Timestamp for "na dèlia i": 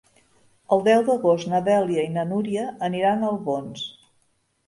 1.51-2.13